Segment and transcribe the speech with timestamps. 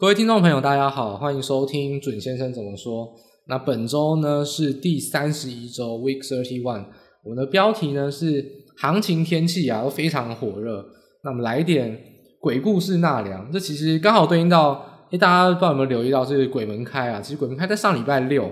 [0.00, 3.06] 各位听众朋友，大家好，欢迎收听准先生怎么说。
[3.48, 6.86] 那本周呢是第三十一周，Week Thirty One。
[7.22, 8.42] 我们的标题呢是
[8.78, 10.82] 行情天气啊都非常火热。
[11.22, 12.00] 那我们来一点
[12.40, 17.20] 鬼故事纳凉，这其实刚好对应到，诶大家不知道有没有留意到是鬼门开啊？
[17.20, 18.50] 其实鬼门开在上礼拜六。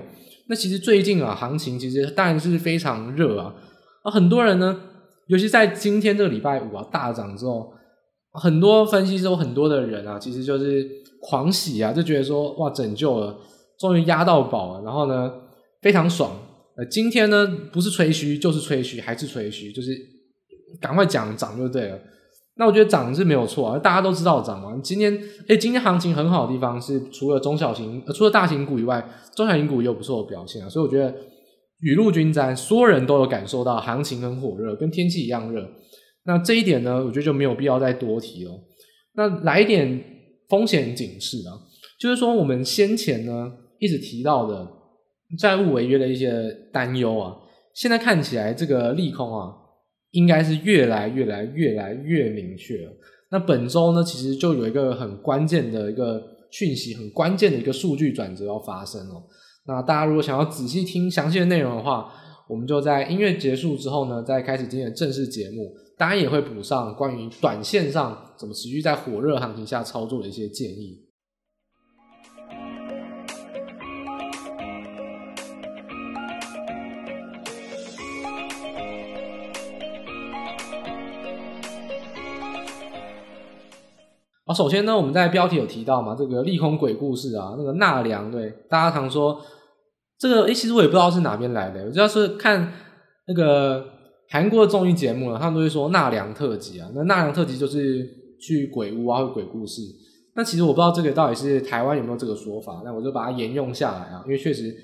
[0.51, 3.55] 那其实最近啊，行情其实当然是非常热啊。
[4.03, 4.79] 啊，很多人呢，
[5.29, 7.73] 尤其在今天这个礼拜五啊大涨之后，
[8.35, 10.87] 很多分析师，很多的人啊，其实就是。
[11.21, 13.37] 狂喜啊，就觉得说哇，拯救了，
[13.79, 15.33] 终于压到宝了，然后呢，
[15.83, 16.31] 非常爽。
[16.77, 19.91] 呃，今天呢，不是吹嘘就是吹嘘，还是吹嘘，就是
[20.81, 21.99] 赶快讲涨就对了。
[22.57, 24.79] 那我觉得涨是没有错啊，大家都知道涨嘛。
[24.83, 25.13] 今天
[25.49, 29.05] 哎，今天行情很好的地方是，除了中小型，呃，除了大型股以外，
[29.35, 30.69] 中小型股也有不错的表现啊。
[30.69, 31.13] 所以我觉得
[31.81, 35.69] 雨露均沾，所有人都有感受到行情很火热，跟天气一样热。
[36.25, 38.53] 那这一点呢，我觉得就没有必要再多提了。
[39.15, 40.15] 那来一点。
[40.49, 41.61] 风险警示啊，
[42.01, 44.67] 就是说我们先前呢一直提到的
[45.39, 47.37] 债务违约的一些担忧啊，
[47.75, 49.53] 现在看起来这个利空啊，
[50.13, 52.93] 应该是越来越来越来越明确了。
[53.31, 59.23] 那本周呢，其实就有一个很关键的一个讯息，很关键的一个数据转折要发生哦。
[59.67, 62.11] 那大家如果想要仔细听详细的内容的话，
[62.49, 65.75] 我们就在音乐结束之后呢，再开始今天的正式节目。
[65.99, 71.05] 当然也会补上关于短线上怎么持续在火热行情下操作的一些建议。
[84.47, 89.41] 好，首先呢，我们在标题有提到嘛，这个利空鬼故事啊，那个纳凉，对，大家常说
[90.17, 92.73] 这个，诶，其实我也不知道是哪边来的，我主要是看
[93.27, 93.98] 那个。
[94.31, 96.91] 韩国的综艺节目呢，他们都会说纳凉特辑啊。
[96.95, 99.83] 那纳凉特辑就是去鬼屋啊，或鬼故事。
[100.35, 104.23] 那其实我不知道这个到底是台湾有没有这个说法，那我就把它沿用下来啊。
[104.27, 104.75] 因为确实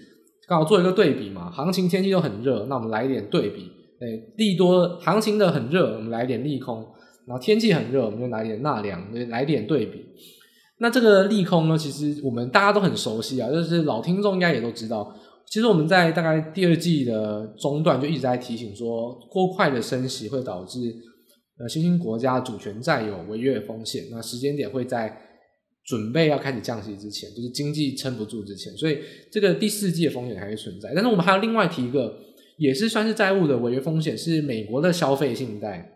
[0.49, 3.71] 刚好做一个对比嘛，行情天气都很热，那我们来一点对比。
[4.01, 6.83] 诶，利多行情的很热，我们来一点利空；
[7.27, 10.05] 然后天气很热，我们就来一点纳凉，来一点对比。
[10.79, 15.15] 那这个利空呢，其实我们大家都很熟悉啊，就是老听众应该也都知道。
[15.51, 20.81] 其实我们在大概第二季的中段就一直在提醒说，过快的升息会导致
[21.61, 24.07] 呃新兴国家主权债有违约的风险。
[24.11, 25.17] 那时间点会在
[25.85, 28.99] 准备要开始降息之前，就是经济撑不住之前，所以
[29.31, 30.91] 这个第四季的风险还是存在。
[30.93, 32.17] 但是我们还有另外提一个，
[32.59, 35.89] 也是算是债务的违约风险，是美国的消费信贷。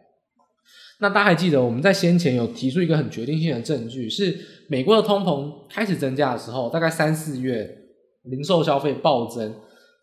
[1.01, 4.39] 那大家还记得我们在先前有提出一个很决定性的证据，是
[4.69, 7.88] 美国的通膨开始增加的时候，大概三四月。
[8.31, 9.55] 零售消费暴增，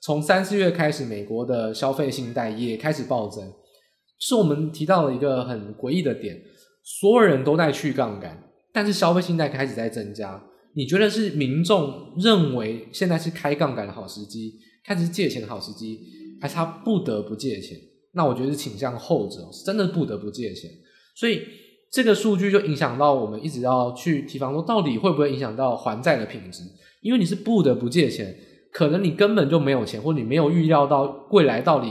[0.01, 3.53] 从三四月开始，美国的消费信贷也开始暴增，
[4.19, 6.39] 是我们提到了一个很诡异的点，
[6.83, 8.43] 所有人都在去杠杆，
[8.73, 10.43] 但是消费信贷开始在增加。
[10.77, 15.99] 你觉得是民众认为现在是开杠杆的好时机，开始借钱的好时机，
[16.41, 17.77] 还是他不得不借钱？
[18.11, 20.69] 那我觉得是倾向后者，是真的不得不借钱。
[21.15, 21.41] 所以
[21.89, 26.63] 这个数据就影响到我们一直要去提防说，到底会不会影响到还债的品质？
[27.05, 28.35] 因为你是不得不借钱，
[28.71, 31.87] 可能你根本就没有钱，或你没有预料到未来到底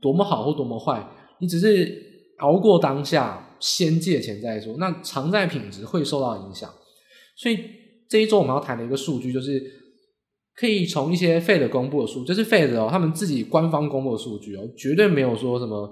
[0.00, 1.00] 多么好或多么坏，
[1.40, 2.02] 你只是
[2.38, 6.68] 熬过当下，先借钱再说，那偿债品质会受到影响。
[7.36, 7.56] 所以
[8.08, 9.62] 这一周我们要谈的一个数据，就是
[10.56, 15.88] 可以从一些 Fed 公布的数据，就是 Fed 哦，他们自己官方公布的数据哦，绝对没有说什么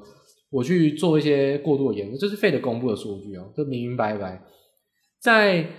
[0.51, 4.43] 我去做一些过度的研究，这是 Fed 公布的数据哦，就明明白白
[5.21, 5.71] 在。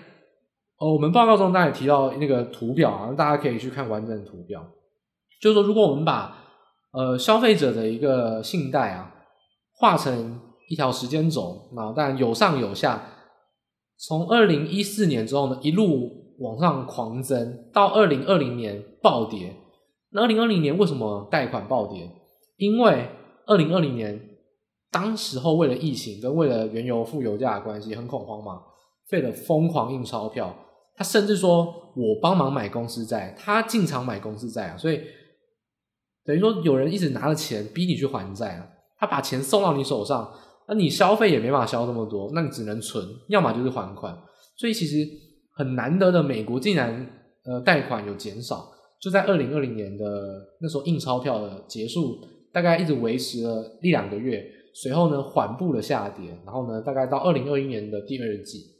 [0.79, 4.63] 哦，我们报告中当然也提到那个图表啊，大家可以去看完整的图表。
[5.41, 6.37] 就是说，如果我们把
[6.91, 9.13] 呃消费者的一个信贷啊
[9.75, 10.39] 画成
[10.69, 13.01] 一条时间轴，那当然有上有下，
[13.97, 19.55] 从二零一四年之后呢，一路往上狂增，到二零二零年暴跌。
[20.11, 22.07] 那二零二零年为什么贷款暴跌？
[22.57, 23.09] 因为
[23.47, 24.19] 二零二零年
[24.91, 28.61] 当时候为了疫情跟为了原油负油价的关系很恐慌嘛，
[29.09, 30.55] 费了疯狂印钞票。
[30.97, 31.65] 他甚至说
[31.95, 34.99] ：“我帮忙买公司债，他进场买公司债啊，所以
[36.25, 38.67] 等于说有人一直拿着钱逼你去还债啊。
[38.97, 40.33] 他把钱送到你手上，
[40.67, 44.17] 那你消费也没办法消这么多，那你只能存，要么就是还款。
[44.57, 45.07] 所以其实
[45.53, 47.07] 很难得的，美国竟然
[47.45, 48.67] 呃贷款有减少，
[48.99, 50.05] 就在二零二零年的
[50.59, 52.17] 那时候印钞票的结束，
[52.51, 54.43] 大概一直维持了一两个月，
[54.73, 58.75] 随后呢缓步的下跌，然后呢大概到二零二一年的第二季。”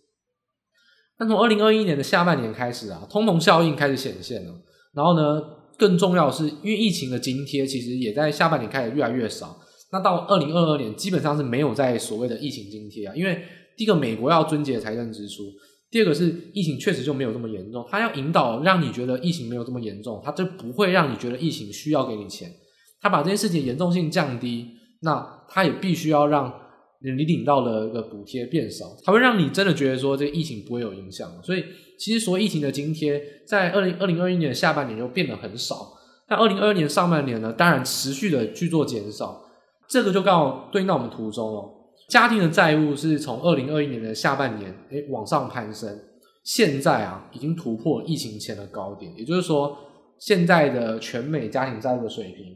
[1.17, 4.53] 但从二零二一年的下半年开始啊，通膨效应开始显现了。
[4.93, 5.41] 然后呢，
[5.77, 9.57] 更重要的是，因为疫情的津贴其实也在下半年开始越来越少。
[9.91, 13.15] 那到二零二二年，基本上是没有在所谓的疫情津贴啊。
[13.15, 13.41] 因为
[13.75, 15.43] 第一个，美国要撙节财政支出；
[15.89, 22.51] 第二个是疫情确实就没有这么严重，他要引导让你觉得疫情没有这么严重，他就不会让你觉得疫情需要给你钱。
[22.99, 24.67] 他把这件事情严重性降低，
[25.01, 26.53] 那他也必须要让
[26.99, 31.31] 你领到的个补贴变少，它会让你真的觉得说这个疫情不会有影响。
[31.43, 31.63] 所以
[31.97, 35.93] 其实说疫情的津贴在二零二零二一年下半年就变得很少，
[36.27, 39.43] 但二零二二年上半年呢，当然持续的去做减少，
[39.87, 41.73] 这个就刚好对应到我们图中哦。
[42.09, 45.99] 家庭的债务是从二零二一年的下半年诶往上攀升，
[46.43, 49.77] 现在啊已经突破疫情前的高点，也就是说
[50.17, 52.55] 现在的全美家庭债务的水平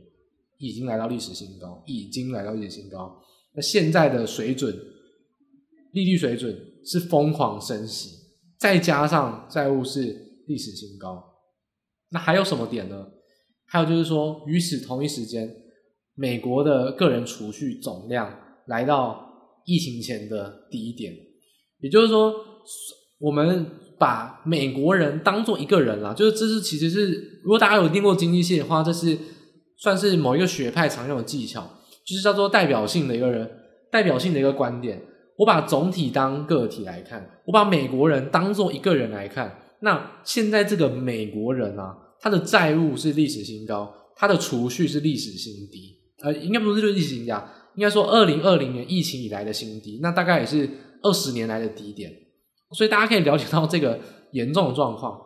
[0.57, 3.21] 已经来到历史新高，已经来到历史新高。
[3.53, 4.73] 那现在的水准
[5.93, 6.55] 利率水准
[6.85, 8.09] 是疯狂升息，
[8.57, 11.23] 再加上债务是历史新高，
[12.09, 13.07] 那还有什么点呢？
[13.67, 15.49] 还有就是说，与此同一时间，
[16.15, 19.29] 美国的个人储蓄总量来到。
[19.63, 21.13] 疫情前的低点，
[21.81, 22.33] 也就是说，
[23.19, 23.63] 我们
[23.99, 29.15] 把美国人当做一个人啦，就是这是其实是，如果大家有听过经济系的话，这是
[29.77, 31.69] 算是某一个学派常用的技巧，
[32.05, 33.49] 就是叫做代表性的一个人，
[33.91, 35.01] 代表性的一个观点。
[35.37, 47.43] 我把总体当个体来看，我把美国人当做一个人来看，那现在这个美国人啊，他的债务是历史新高，他的储蓄是历史新低，呃，应该不是就是历史新高。
[47.75, 50.69] 应该说，二零二零年疫情以来的新低，那大概也是
[51.01, 52.11] 二十年来的低点，
[52.75, 53.97] 所以大家可以了解到这个
[54.33, 55.17] 严重的状况。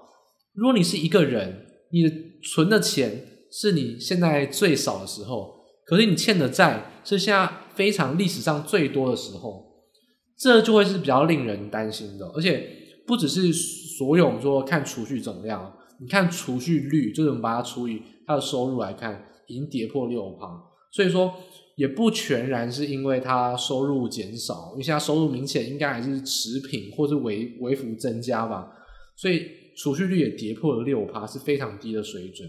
[0.54, 2.16] 如果你是一个人，你的
[2.54, 5.55] 存的钱是你现在最少的时候，
[5.86, 9.64] 可是你欠的债是现在非常历史上最多的时候，
[10.38, 12.26] 这就会是比较令人担心的。
[12.36, 12.68] 而且
[13.06, 20.48] 不只是所有我们说看储蓄总量，你看储蓄率，就是我们把它除以它的收入来看，已经跌破六趴，
[20.92, 21.34] 所以说。
[21.78, 28.72] 也不全然是因为它收入减少，因为现在收入明显应该还是持平或是微微幅增加吧，
[29.18, 29.46] 所以
[29.76, 32.48] 储蓄率也跌破了六趴，是非常低的水准。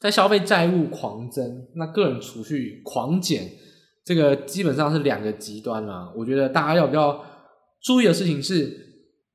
[0.00, 3.48] 在消费债务狂增，那个人储蓄狂减，
[4.04, 6.12] 这个基本上是两个极端啊。
[6.16, 7.24] 我觉得大家要比较
[7.82, 8.74] 注意的事情是，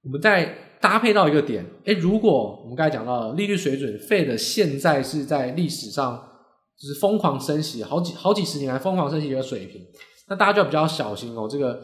[0.04, 6.32] 我们在搭配到一个点，诶，如果我们刚才讲到了利率水准费的现在是在历史上。
[6.78, 9.82] 就是疯狂升息，好几好几十年来疯狂升息一个水平，
[10.28, 11.48] 那大家就要比较小心哦。
[11.50, 11.82] 这个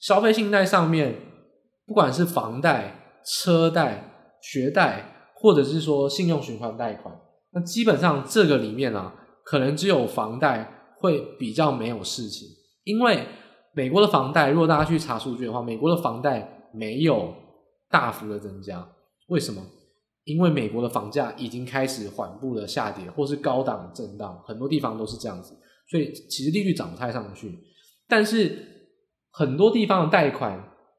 [0.00, 1.14] 消费信贷上面，
[1.86, 7.14] 不管是房贷、车贷、学贷，或者是说信用循环贷款，
[7.54, 9.14] 那基本上这个里面啊，
[9.44, 12.48] 可能只有房贷会比较没有事情，
[12.82, 13.26] 因为
[13.72, 17.32] 美国的房贷，如果大家去查数据的话，美国的房贷没有
[17.90, 18.86] 大幅的增加，
[19.28, 19.62] 为什么？
[20.24, 25.54] 因为美国的房价已经开始缓步的下跌，或是高档震荡，很多地方都是这样子，
[25.90, 27.58] 所以其实利率涨不太上去。
[28.08, 28.58] 但是
[29.30, 30.58] 很多地方的贷款，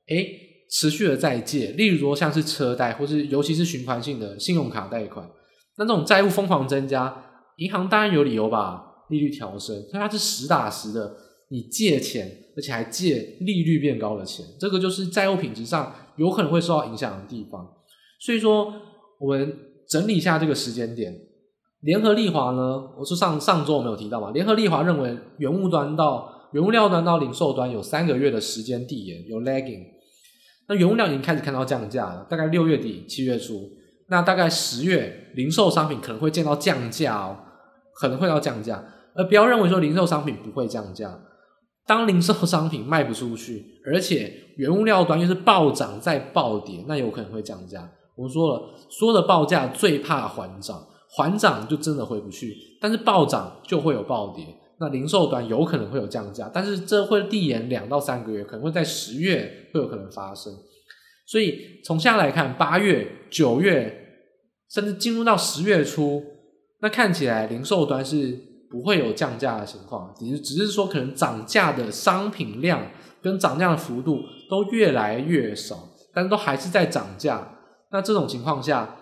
[0.10, 0.30] 诶，
[0.69, 5.28] 持续的在借，例如说像是车贷，或是尤其是循环性的信用卡贷款，
[5.77, 7.24] 那这种债务疯狂增加，
[7.57, 11.16] 银行当然有理由把利率调升，所以它是实打实的，
[11.50, 17.68] 你借钱，而且还借利率变高的钱，这个就是债务品质上有可能会受到影响的地方。
[18.19, 18.74] 所以说。
[19.18, 19.57] 我们
[19.88, 21.18] 整理一下这个时间点，
[21.80, 29.86] 联合利华呢，我是上上周我们有提到嘛，联合利华认为原物端到原物料端到零售端有三个月的时间递延，有 lagging。
[30.68, 33.54] 那原物料已经开始看到降价了，大概六月底七月初，
[34.07, 37.38] 那大概十月零售商品可能会见到降价哦，
[37.95, 38.83] 可能会要降价，
[39.16, 41.19] 而不要认为说零售商品不会降价，
[41.88, 47.90] 当零售商品卖不出去，而且原物料端又是暴涨再暴跌，那有可能会降价。
[48.16, 54.45] 我们说了，所有的报价最怕缓涨，缓涨就真的回不去，但是暴涨就会有暴跌。
[54.78, 60.54] 那零售端有可能会有降价，但是这会递延两到三个月，可能会在十月会有可能发生。
[61.25, 64.23] 所以从现在来看，八月、九月，
[64.69, 66.23] 甚至进入到十月初，
[66.81, 68.39] 那看起来零售端是
[68.69, 72.91] 不会有降价的情况，只是只是说可能涨价的商品量
[73.21, 77.57] 跟涨价的幅度都越来越少，但是都还是在涨价。
[77.91, 78.97] 那这种情况下，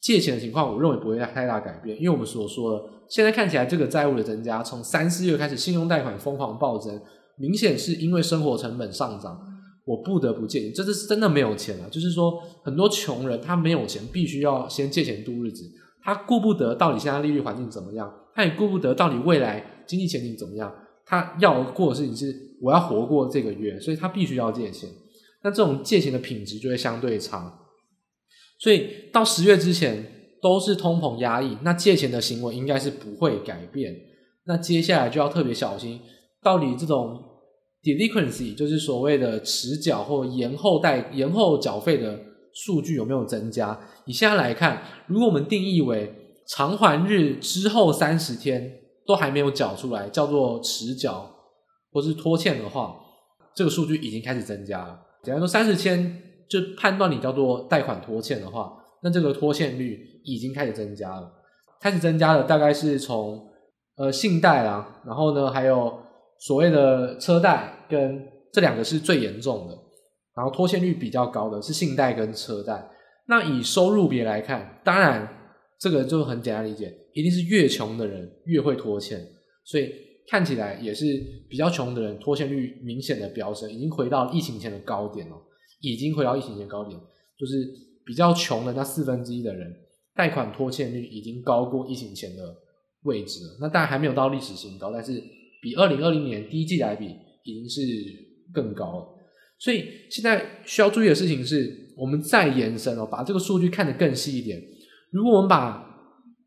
[0.00, 7.00] 借钱的情况，我认为不会太大改变，因为我们所说的，现在看起来这个债务的增加，从三四月开始，信用贷款疯狂暴增，
[7.36, 9.40] 明显是因为生活成本上涨，
[9.88, 11.88] 我不得不借钱，这是真的没有钱了。
[11.88, 15.64] 就是说，很多穷人他没有钱，必须要先借钱度日子，
[16.02, 20.70] 他顾不得到底现在利率环境怎么样，他也顾不得到底未来经济前景怎么样，
[21.06, 24.90] 他要过的事情是我要活过这个月，所以他必须要借钱。
[25.42, 27.60] 那这种借钱的品质就会相对差。
[28.58, 30.04] 所以到十月之前
[30.42, 33.94] 都是通膨压抑，那借钱的行为应该是不会改变。
[34.44, 36.00] 那接下来就要特别小心，
[36.42, 37.22] 到底这种
[37.94, 42.18] delinquency，就是所谓的迟缴或延后贷、延后缴费的
[42.52, 43.78] 数据有没有增加？
[44.04, 46.12] 以现在来看，如果我们定义为
[46.48, 48.72] 偿还日之后三十天
[49.06, 51.30] 都还没有缴出来，叫做迟缴
[51.92, 52.96] 或是拖欠的话，
[53.54, 54.98] 这个数据已经开始增加了。
[55.22, 61.30] 简单说，三十天就判断你叫做贷款拖欠的话，那这个拖欠率已经开始增加了。
[61.80, 63.46] 开始增加了大概是从
[63.96, 65.96] 呃信贷啊，然后呢还有
[66.38, 69.78] 所谓的车贷，跟这两个是最严重的。
[70.34, 72.90] 然后拖欠率比较高的是信贷跟车贷。
[73.26, 75.34] 那以收入别来看，当然。
[75.80, 79.24] 这个就很简单理解，一定是越穷的人越会拖欠，
[79.62, 79.88] 所以
[80.26, 81.06] 看起来也是
[81.48, 85.36] 比较穷的人拖欠率明显的飙升，已经回到疫情前的高点了，
[85.80, 86.98] 已经回到疫情前高点，
[87.38, 87.54] 就是
[88.04, 89.72] 比较穷的那四分之一的人，
[90.16, 92.42] 贷款拖欠率已经高过疫情前的
[93.04, 93.58] 位置了。
[93.60, 95.22] 那当然还没有到历史新高，但是
[95.68, 97.04] 比二零二零年第一季来比，
[97.44, 97.82] 已经是
[98.54, 99.06] 更高了。
[99.58, 104.62] 所以现在需要注意的事情是，我们再延伸哦，把这个数据看得更细一点。
[105.10, 105.84] 如果我们把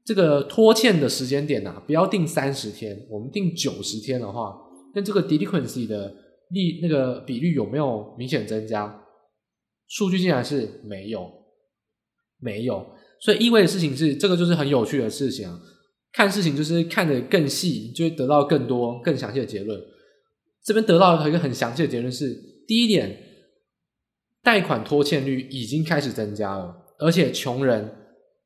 [0.04, 4.56] 这个拖欠的时间点啊，不要定三十天，我们定九十天的话，
[4.96, 6.12] 那这个 delinquency 的
[6.50, 9.04] 利那个比率有没有明显增加？
[9.88, 11.30] 数据竟然是没有，
[12.40, 12.86] 没有，
[13.20, 15.48] 所以意味的事情是，这个就是很有趣的事情。
[16.14, 19.80] 看事情就是看得更细，就会得到更多更详细的结论。
[20.64, 22.34] 这边得到一个很详细的结论是：
[22.68, 23.18] 第一点，
[24.44, 27.98] 贷款拖欠率已经开始增加了，而且穷人。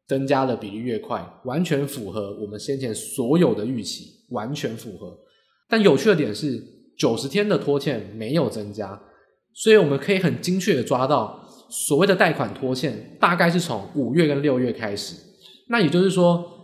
[0.08, 5.18] 增加的比例越快，完全符合我们先前所有的预期，完全符合。
[5.68, 6.64] 但有趣的点是，
[6.96, 9.02] 九十天的拖欠没有增加，
[9.52, 15.16] 所以我们可以很精确的抓到所谓的贷款拖欠大概是从五月跟六月开始。
[15.70, 16.55] 那也就是说，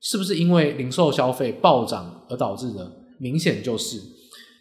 [0.00, 2.90] 是不是因为零售消费暴涨而导致的？
[3.18, 3.98] 明显就是。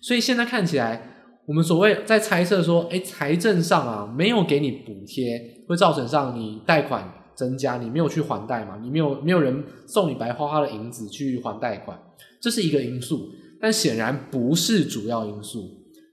[0.02, 7.22] 所以现在看起来，我们所谓在猜测说，诶，财政上啊没有给你补贴，会造成上你贷款。
[7.36, 8.80] 增加，你没有去还贷嘛？
[8.82, 12.00] 你没有没有人送你白花花的银子去还贷款，
[12.42, 15.70] 这是一个因素，但显然不是主要因素。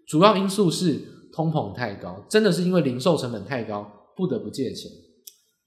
[0.08, 1.00] 主要因素是
[1.32, 4.90] 通膨太高，真的是因为零售成本太高，不得不借钱。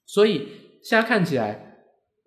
[0.05, 0.41] 所以
[0.83, 1.74] 现在看起来，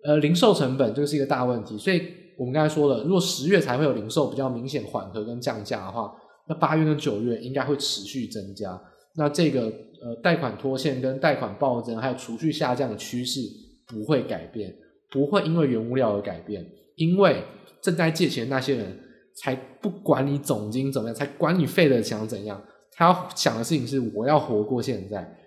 [0.03, 1.77] 呃，零售成本这个是一个大问题。
[1.77, 2.01] 所以
[2.37, 6.13] 我们刚才说了，如果十月才会有零售比较明显缓和跟降价的话，
[6.47, 8.79] 那八月跟九月应该会持续增加。
[9.15, 9.71] 那这个。
[10.01, 13.41] 呃，贷款拖欠跟贷款暴增，还有储蓄下降的趋势
[13.85, 14.73] 不会改变，
[15.11, 16.65] 不会因为原物料而改变，
[16.95, 17.43] 因为
[17.81, 18.97] 正在借钱那些人
[19.35, 22.63] 才不管你总经怎么样，才管你费的想怎样，
[22.93, 25.37] 他要想的事情是我要活过现在，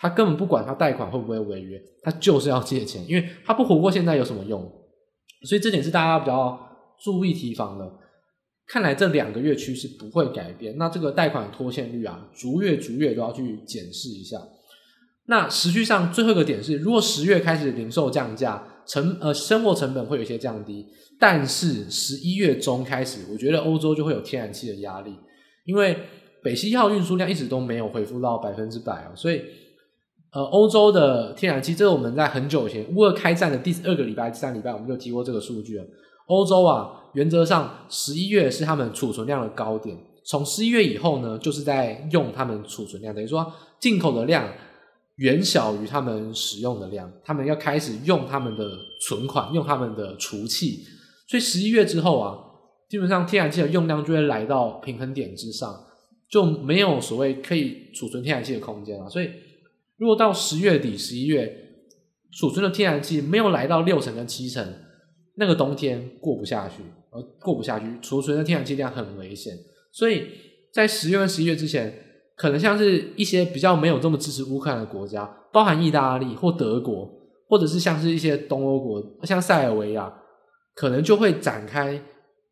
[0.00, 4.60] 他根本不管他贷款会不会违约，他就是要借钱，因为他不活过现在有什么用？
[5.42, 6.58] 所以这点是大家比较
[7.04, 7.88] 注意提防的。
[8.66, 14.40] 看来这两个月趋势不会改变，那这个贷款拖欠率啊，逐月逐月都要去检视一下。
[15.26, 20.86] 那实际上最后一个点是，如果十月开始零售降价，成呃生活成本会有一些降低，
[21.18, 25.14] 但是十一月中开始，我觉得欧洲就会有天然气的压力，
[25.64, 25.96] 因为
[26.42, 29.42] 北溪一号运输量一直都没有恢复到百分之百啊，所以
[30.32, 35.84] 呃欧洲的天然气，这是我们在很久以前乌俄开战的第二个礼拜、第三礼拜，我们就提过这个数据了。
[36.26, 39.98] 欧洲啊，原则上十一月是他们储存量的高点。
[40.24, 44.46] 从十一月以后呢，就是在用他们储存量，等于说进口的量
[45.16, 48.70] 远小于他们使用的量，他们要开始用他们的
[49.00, 50.84] 存款，用他们的储气。
[51.26, 52.38] 所以十一月之后啊，
[52.88, 55.74] 基本上天然气的用量就会来到平衡点之上，
[56.30, 59.08] 就没有所谓可以储存天然气的空间了。
[59.08, 59.28] 所以
[60.00, 61.54] 如果到十月底、十一月
[62.32, 64.66] 储存的天然气没有来到六成跟七成。
[65.36, 69.56] 那个冬天过不下去，而过不下去，储存的天然气量很危险，
[69.90, 70.26] 所以
[70.70, 71.94] 在十月跟十一月之前，
[72.36, 77.10] 可能像是一些比较没有这么支持乌克兰的国家，包含意大利或德国，
[77.48, 80.12] 或者是像是一些东欧国，像塞尔维亚，
[80.74, 81.98] 可能就会展开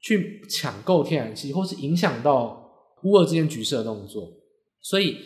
[0.01, 2.71] 去抢购天然气，或是影响到
[3.03, 4.33] 乌俄之间局势的动作。
[4.81, 5.19] 所以，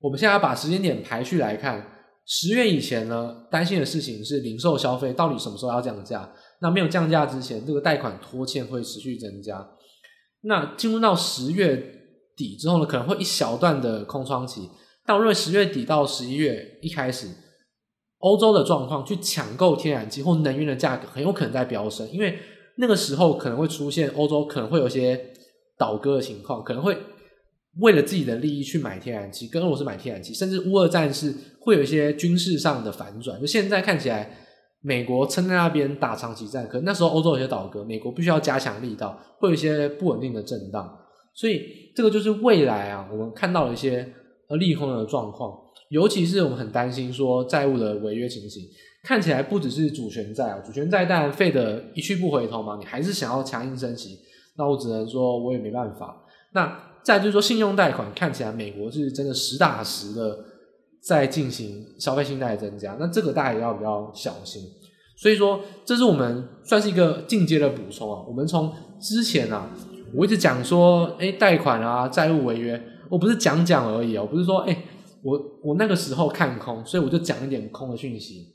[0.00, 1.86] 我们现在要把时间点排序来看，
[2.26, 6.32] 十月以前呢，担心的事情是零售消费到底什么时候要降价。
[6.60, 9.68] 那没有降价之前，这个贷款拖欠会持续增加。
[10.42, 11.76] 那进入到十月
[12.36, 14.68] 底之后呢，可能会一小段的空窗期。
[15.04, 17.28] 但我认为十月底到十一月一开始，
[18.18, 22.38] 欧洲的状况去抢购天然气或能源的价格很有可能在飙升，因为
[22.76, 25.32] 那个时候可能会出现欧洲可能会有些
[25.78, 26.96] 倒戈的情况，可能会
[27.78, 33.40] 为了自己的利益去买天然气，跟俄罗斯买天然气，甚至乌俄战事会有一些军事上的反转。
[33.40, 34.44] 就现在看起来。
[34.80, 40.88] 美国撑在那边打长期战，可那时候欧洲有些倒戈，美国必须要加强力道，会有一些不稳定的震荡。
[41.34, 41.64] 所以
[41.96, 44.08] 这个就是未来啊，我们看到了一些
[44.48, 45.52] 呃利空的状况，
[45.90, 48.62] 尤其是我们很担心说债务的违约情形，
[49.02, 54.16] 看起来不只是主权债啊，主权债当然费得一去不回头嘛，你还是想要强硬升息，
[54.56, 56.24] 那我只能说我也没办法。
[56.54, 60.38] 那再就是说信用贷款，看起来美国是真的实打实的
[61.02, 64.62] 在进行消费信贷增加，那这个大家也要比较小心。
[65.16, 68.22] 所以说，这是我们算是一个进阶的补充啊。
[68.28, 69.68] 我们从之前啊，
[70.14, 74.84] 我一直讲说，哎，贷款啊，债务违约，我不是讲讲而已哦，我不是说，哎，
[75.22, 78.54] 我我那个时候看空，所以我就讲一点空的讯息。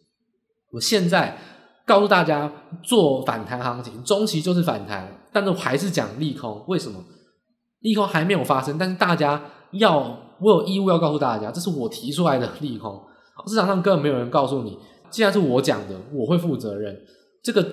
[0.71, 1.37] 我现在
[1.85, 2.49] 告诉大家，
[2.81, 6.63] 做反弹行情，中期就是反弹，但是我还是讲利空。
[6.69, 7.03] 为什么？
[7.83, 9.39] 利空还没有发生，但是大家
[9.73, 12.99] 要，我有义务要告诉大家，这是我提出来的利空，
[13.45, 14.77] 市场上根本没有人告诉你。
[15.09, 16.99] 既然是我讲的，我会负责任。
[17.43, 17.63] 这个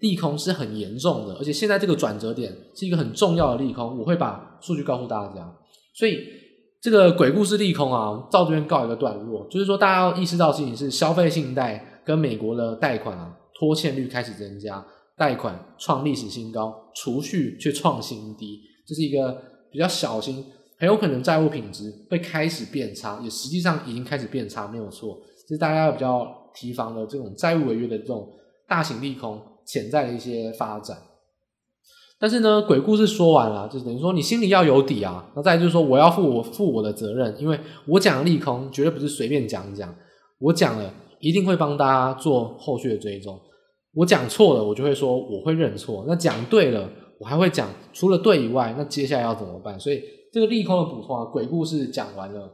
[0.00, 5.50] 利空是很严重的，而且现在这个转折点是一个很重要的利空，我会把数据告诉大家。
[5.94, 6.18] 所以
[6.82, 14.84] 这个鬼故事利空啊，到这边告一个段落，就是说大家要意识到事情是消费信贷跟美国的贷款啊拖欠率开始增加，
[15.16, 20.44] 贷款创历史新高，储蓄却创新低，这是一个比较小心，
[20.78, 25.18] 很有可能债务品质会开始变差，也实际上已经开始变差，没有错。
[25.48, 26.40] 这是大家比较。
[26.56, 28.28] 提防的这种债务违约的这种
[28.68, 30.96] 大型利空潜在的一些发展，
[32.16, 35.32] 但是呢，鬼故事说完了，就等于说你心里要有底啊。
[35.34, 39.92] 那再就是说，我要负我负我的责任，因为我讲利空绝对不是随便讲讲，
[40.38, 43.36] 我讲了一定会帮大家做后续的追踪。
[43.94, 46.04] 我讲错了，我就会说我会认错。
[46.06, 46.88] 那讲对了，
[47.18, 49.78] 我还会讲除了对以外，那接下来要怎么办？
[49.78, 50.02] 所以
[50.32, 52.50] 这个利空的补充啊，鬼故事讲完了，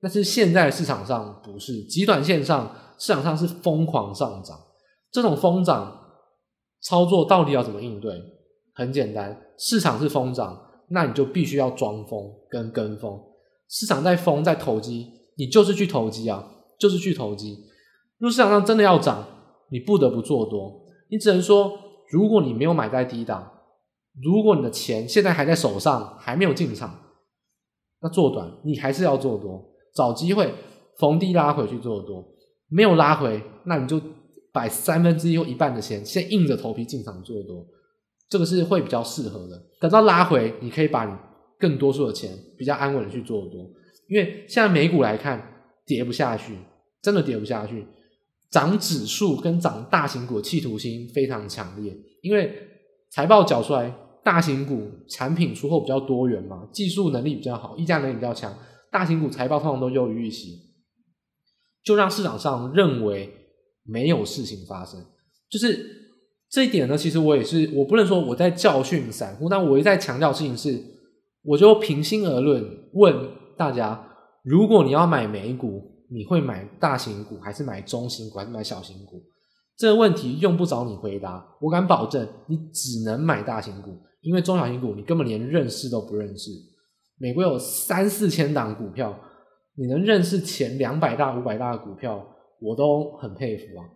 [0.00, 2.74] 但是现在市场上不是极短线上。
[3.00, 4.58] 市场上是疯狂上涨，
[5.12, 6.00] 这种疯涨
[6.82, 8.12] 操作到底要怎么应对？
[8.74, 10.60] 很简单，市场是疯涨，
[10.90, 13.16] 那你就必须要装疯跟跟风。
[13.68, 16.44] 市场在疯在投机，你就是去投机啊，
[16.76, 17.56] 就是去投机。
[18.18, 19.24] 如果市场上真的要涨，
[19.70, 20.80] 你不得不做多。
[21.08, 21.70] 你只能说，
[22.10, 23.48] 如果你没有买在低档，
[24.22, 26.98] 如果你的钱现在还在手上，还没有进场，
[28.00, 30.52] 那做短你还是要做多，找机会
[30.98, 32.24] 逢低拉回去做多。
[32.68, 34.00] 没有拉回，那你就
[34.52, 37.66] 摆三分之一或一半的钱先硬着头皮进场做多，
[38.28, 39.62] 这个是会比较适合的。
[39.80, 41.12] 等到拉回，你可以把你
[41.58, 43.60] 更多数的钱比较安稳的去做多。
[44.08, 45.40] 因为现在美股来看
[45.86, 46.54] 跌不下去，
[47.00, 47.86] 真的跌不下去。
[48.50, 52.52] 涨指数跟涨大型股的企图心非常强烈，因为
[53.10, 58.54] 财报缴出来，大型股产品出货比较多元嘛，技术能力比较好，议价能力比较强，
[58.90, 60.66] 大型股财报通常都优于预期。
[61.84, 63.32] 就让市场上认为
[63.84, 65.02] 没有事情发生，
[65.48, 66.12] 就是
[66.50, 66.98] 这一点呢。
[66.98, 70.78] 其实我也是，我不能说我在教训散户，但我一再强调事情是，
[71.42, 74.06] 我就平心而论问大家：
[74.42, 79.22] 如果你要买美股，你会买大型股，还是买中型股，还是买小型股？
[79.78, 86.50] 这个问题用不着你回答，我敢保证，你只能买大型股，因为中小型股你根本连认识都不认识。
[87.18, 89.18] 美国有三四千档股票。
[89.80, 92.20] 你能认识前两百大、五百大的股票，
[92.60, 93.86] 我都很佩服啊。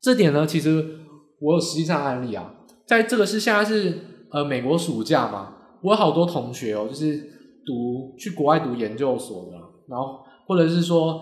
[0.00, 1.00] 这点呢，其实
[1.40, 2.54] 我有实际上案例啊。
[2.86, 3.98] 在这个是现在是
[4.30, 7.18] 呃美国暑假嘛，我有好多同学哦，就是
[7.66, 11.20] 读去国外读研究所的，然后或者是说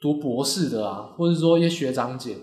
[0.00, 2.34] 读博士的啊，或者说一些学长姐，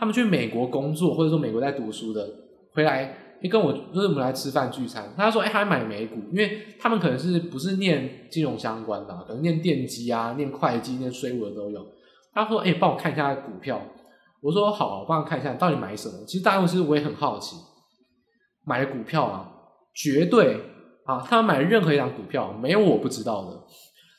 [0.00, 2.26] 他们去美国工作，或者说美国在读书的，
[2.72, 3.14] 回来。
[3.50, 11.86] 跟我就是我们来吃饭聚餐，他说：“哎、欸，他买美股，因为他们可能是不是念金融相关的，可能念电机啊、念会计、念税务的都有。”
[12.34, 13.80] 他说：“哎、欸，帮我看一下股票。”
[14.42, 17.56] 我说：“好，我帮你看一下，到底买什么？”其实大部分其实我也很好奇，
[18.66, 19.50] 买股票啊，
[19.94, 20.60] 绝对
[21.06, 23.58] 啊，他们买任何一档股票，没有我不知道的，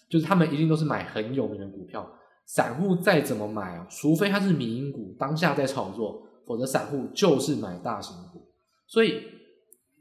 [0.09, 2.07] 就是他们一定都是买很有名的股票。
[2.45, 8.41] 散户再怎么买啊，除非他是民营股，当下在炒作，否则散户就是买大型股。
[8.87, 9.23] 所以，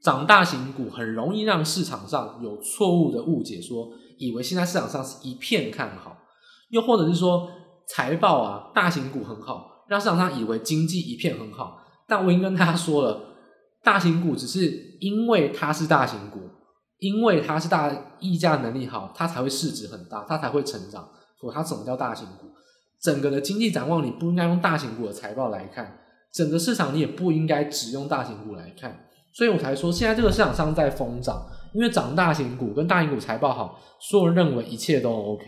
[0.03, 6.17] 涨大型股很容易让市场上有错误的误解，说以为现在市场上是一片看好，
[6.71, 7.49] 又或者是说
[7.87, 11.79] 财报啊，大型股很好，让市场上以为经济一片很好。
[12.09, 13.37] 但我已经跟大家说了，
[13.85, 16.41] 大型股只是因为它是大型股，
[16.99, 21.09] 因为它是大溢价能力好，它才会市值很大，它才会成长。
[21.41, 22.47] 说它怎么叫大型股？
[23.01, 25.97] 整个的经济展望你不应该用大型股的财报来看。
[26.33, 35.45] 整个市场你也不应该只用大型股来看，所以我才说现在这个市场上在疯涨，因为涨大型股跟大型股财报好，所有人认为一切都 OK，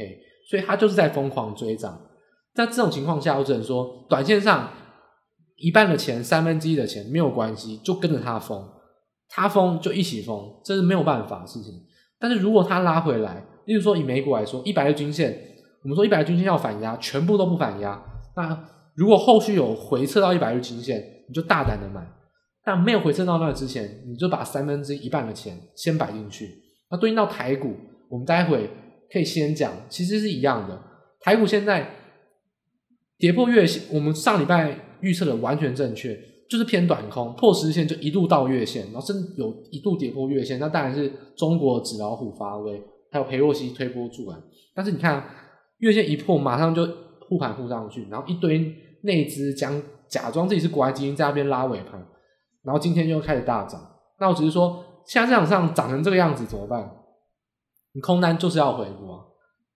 [0.51, 2.01] 所以他就是在疯狂追涨。
[2.53, 4.71] 在这种情况下，我只能说，短线上
[5.57, 8.69] 一半的钱、三分之一的钱没有关系，就跟着他疯，
[9.29, 11.73] 他疯就一起疯，这是没有办法的事情。
[12.19, 15.52] 但是如果它拉回来，例如说以美股来说，一百日均线，
[15.83, 18.03] 我们说一百日均线要反压，全部都不反压，
[18.37, 22.07] 那如果后续有回撤到一百日均线，你就大胆的买。
[22.65, 26.49] 但没有回撤到那之前，你就把三分之一半的钱先摆进去。
[26.91, 27.75] 那对应到台股，
[28.09, 28.71] 我们待会
[29.11, 30.81] 可以先讲，其实是一样的。
[31.21, 31.91] 台股现在
[33.19, 36.17] 跌破月线，我们上礼拜预测的完全正确，
[36.49, 40.61] 就是偏短空，破十日线就一度到月线，然后甚至有一度跌破月线。
[40.61, 44.41] 那当然是中国纸老虎发威，还有裴洛西推波助澜。
[44.73, 45.25] 但是你看，
[45.83, 46.87] 月线一破，马上就
[47.29, 52.01] 护盘护上去，然后一堆内资将假装自己是国外基金在那边拉尾盘。
[52.63, 53.81] 然后今天又开始大涨，
[54.21, 56.89] 那我只是说，现在市场上涨成这个样子怎么办？
[57.93, 59.07] 你空单就是要回补，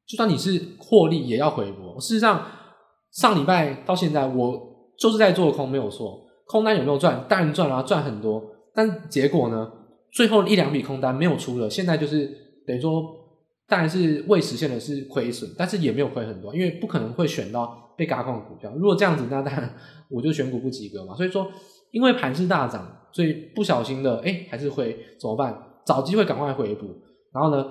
[0.06, 2.00] 就算你是获利也要回补。
[2.00, 2.46] 事实上，
[3.10, 4.62] 上礼拜到现在，我
[4.96, 6.22] 就是在做空，没有错。
[6.46, 7.24] 空单有没有赚？
[7.28, 8.40] 当然赚了，赚很多。
[8.72, 9.72] 但结果呢？
[10.12, 12.26] 最后一两笔空单没有出了，现在就是
[12.66, 13.02] 等于说，
[13.68, 18.72] 当然是未实现的是亏损，但是也没有亏很多，因为不可能会选到被轧空的股票。
[18.76, 19.74] 如果这样子，那当然
[20.10, 21.14] 我就选股不及格嘛。
[21.14, 21.50] 所以说。
[21.92, 25.56] 因为盘势大涨，所以不小心的，哎，还是会怎么办？
[25.86, 26.88] 找机会赶快回补，
[27.32, 27.64] 然后呢，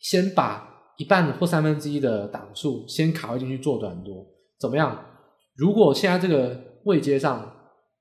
[0.00, 4.26] 先把一半或三分之一的档数先卡位进去做短多，
[4.58, 4.98] 怎么样？
[5.54, 7.48] 如果现在这个位阶上，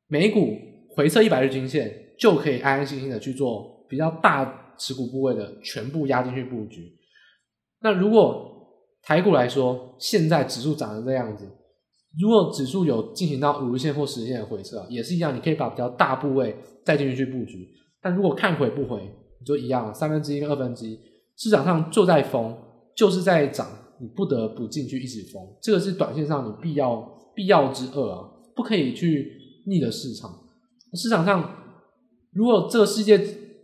[0.07, 0.57] 美股
[0.95, 6.97] 回撤一百日均线，就可以安安心心的去做比较大持股部位的全部压进去布局。
[7.81, 8.51] 那如果
[9.03, 11.47] 台股来说，现在指数涨成这样子。
[12.19, 17.69] 如果指数有进行到五日线或十日线的回撤，也是一样，你可以把比较大部位再进去去布局。
[18.01, 19.01] 但如果看回不回，
[19.39, 20.99] 你就一样，三分之一跟二分之一，
[21.37, 22.57] 市场上就在疯，
[22.95, 23.67] 就是在涨，
[23.99, 25.41] 你不得不进去一直疯。
[25.61, 27.01] 这个是短线上你必要
[27.33, 29.31] 必要之恶啊，不可以去
[29.67, 30.29] 逆的市场。
[30.93, 31.49] 市场上
[32.33, 33.17] 如果这个世界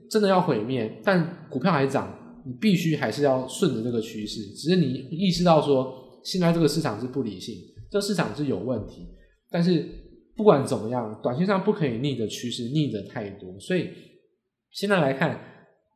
[0.10, 2.14] 真的要毁灭，但股票还涨，
[2.46, 4.42] 你必须还是要顺着这个趋势。
[4.56, 5.94] 只是你意识到说，
[6.24, 7.56] 现在这个市场是不理性。
[7.90, 9.08] 这市场是有问题，
[9.50, 9.86] 但是
[10.36, 13.58] 不管怎么样，短线上不可以逆的趋势，逆的太多。
[13.62, 13.90] 所以
[14.72, 15.40] 现在来看，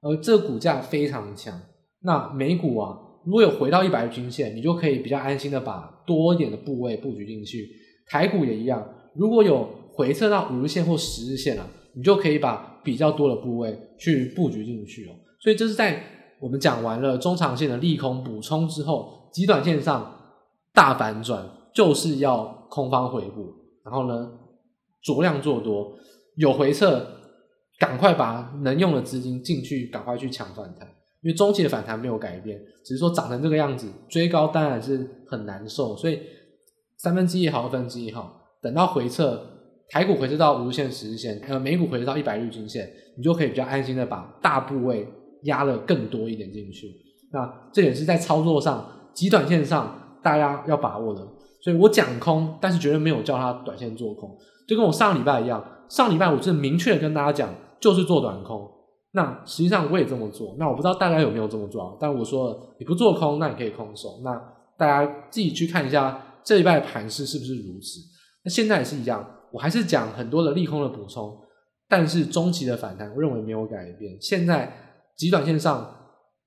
[0.02, 1.62] 呃，这个股价非常强。
[2.04, 7.70] 那美股啊，如果有回到一百日均线，你就可以比较安心的把多一点的部位布局进去。
[8.08, 15.14] 台股也一样，如果有回撤到五日线或十日线啊，你就可以把比较多的部位去布局进去哦。
[15.40, 16.04] 所以这是在
[16.40, 20.18] 我们讲完了中长线的利空补充之后，极短线上
[20.74, 21.50] 大反转。
[21.74, 23.50] 就是要空方回补，
[23.86, 24.30] 然后呢，
[25.02, 25.94] 酌量做多，
[26.36, 27.02] 有回撤，
[27.80, 30.86] 赶快把能用的资金进去，赶快去抢反弹，
[31.22, 36.20] 因为中期的反弹没有改变，只是说长成这个样子，追高当然是很难受，所以
[36.98, 39.42] 三分之一好，二分之一好，等到回撤，
[39.92, 45.06] 台股回撤到五日线、十日线，呃美股回撤到一百日均线，你就可以比较安心的把大部位
[45.44, 46.88] 压了更多一点进去，
[47.34, 51.22] 那这也是在操作上极短线上大家要把握的。
[51.62, 54.34] 所以我讲空，但是绝对没有叫他短线做空，
[54.66, 55.62] 就跟我上礼拜一样。
[55.90, 58.66] 上礼拜我是明确跟大家讲，就是做短空。
[59.12, 60.56] 那实际上我也这么做。
[60.58, 64.22] 那我不知道大家有没有这么做，但我说了，你不做空，那你可以空手。
[64.24, 64.42] 那
[64.78, 68.00] 大家自己去看一下这礼拜的盘势是不是如此。
[68.46, 71.38] 那现在也是一样，我还是讲很多的利空的补充，
[71.88, 74.18] 但是中期的反弹，我认为没有改变。
[74.22, 74.72] 现在
[75.16, 75.94] 极短线上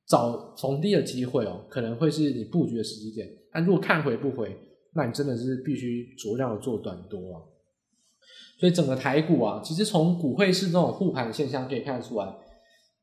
[0.08, 3.28] 找逢低的机会哦，可能会是你布局的时机点。
[3.52, 4.56] 但如果看回不回，
[4.94, 7.40] 那你真的是必须酌量的做短多啊，
[8.58, 12.26] 所以整个台股啊，其实从股会市那种护盘现象可以看得出来，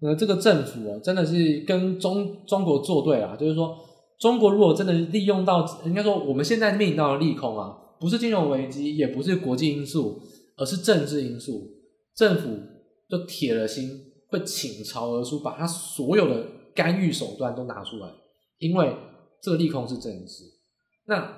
[0.01, 3.77] 呃，这个政府啊，真的是跟中中国作对啊，就是说，
[4.19, 10.19] 中国如果真的利用到，应该说我们现在面临到的利空啊，不是金融危机，也不是国际因素，
[10.57, 11.69] 而是政治因素，
[12.15, 12.49] 政府
[13.07, 13.87] 就铁了心
[14.27, 18.09] 会倾巢而出，把他所有的干预手段都拿出来，
[18.57, 18.93] 因为
[19.41, 20.43] 这个利空是政治，
[21.05, 21.37] 那。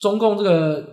[0.00, 0.84] 中共这个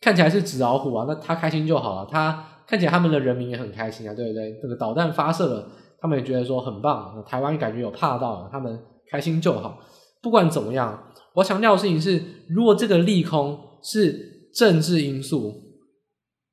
[0.00, 2.08] 看起来是纸老虎啊，那他开心就好了。
[2.10, 4.58] 他看起来他们的人民也很开心啊，对不对？
[4.60, 7.24] 这个导弹发射了，他们也觉得说很棒。
[7.24, 8.76] 台湾感觉有怕到了，他们
[9.08, 9.78] 开心就好。
[10.20, 15.54] 不管怎么样，我强调的事情是，如果这个利空是政治因素，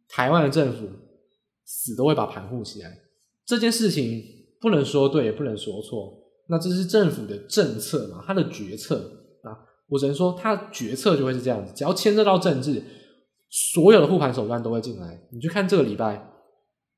[0.08, 0.88] 台湾的政府
[1.66, 2.92] 死都会把盘护起来。
[3.46, 4.24] 这件事情
[4.60, 6.14] 不能说对，也不能说错。
[6.48, 8.98] 那这是政府的政策嘛，他的决策
[9.44, 9.50] 啊。
[9.88, 12.82] 我只能说，他决策就会是这样子，只要牵涉到政治，
[13.50, 15.28] 所有的护盘手段都会进来。
[15.32, 16.28] 你去看这个礼拜，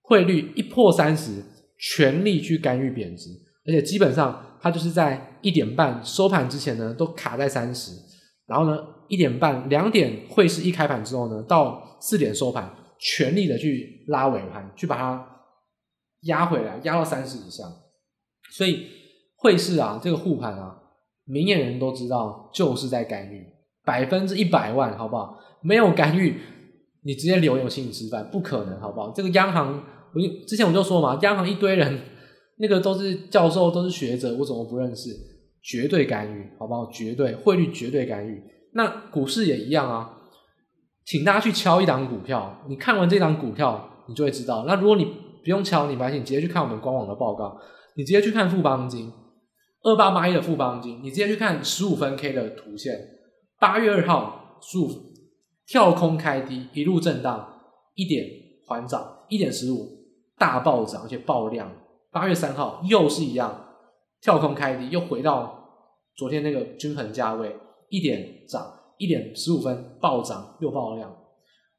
[0.02, 1.44] 汇率一破三十，
[1.78, 3.30] 全力去干预贬值，
[3.66, 7.92] 而且基本上它就是在一点半收盘之前呢，都卡在三十，
[8.46, 15.26] 然后呢一点半两点汇市一开盘之后呢，到四点收盘，全力的去拉尾盘，去把它
[16.22, 17.72] 压回来，压到三十以上。
[18.52, 18.88] 所以
[19.36, 20.76] 汇市啊，这个护盘啊，
[21.26, 23.46] 明眼人都知道就是在干预，
[23.84, 25.38] 百分之一百万，好不好？
[25.62, 26.40] 没有干预，
[27.04, 29.12] 你直接留有请你吃饭，不可能，好不好？
[29.12, 32.00] 这个央行，我之前我就说嘛，央行一堆人，
[32.58, 35.10] 那个都是教授，都是学者，我怎么不认识？
[35.62, 36.90] 绝对干预，好不好？
[36.92, 38.42] 绝对汇率绝对干预。
[38.74, 40.20] 那股市也一样啊，
[41.06, 44.66] 请大家去敲一档股票，你看完这档股票，你就会知道。
[44.68, 47.58] 那如果你不用敲，你白请你直接去看我们官网的报告，
[47.96, 49.12] 你直接去看富邦金
[49.84, 52.96] 二八八一的富邦金，你直接去看十五分 K 的图线，
[53.60, 54.90] 八月二号十五
[55.66, 57.62] 跳空开低，一路震荡，
[57.96, 58.26] 一点
[58.66, 59.88] 缓涨，一点十五
[60.38, 61.72] 大暴涨，而且爆量。
[62.12, 63.68] 八月三号又是一样，
[64.22, 65.56] 跳空开低，又回到。
[66.16, 67.56] 昨天那个均衡价位
[67.90, 71.16] 一点涨，一点十五分暴涨又爆量。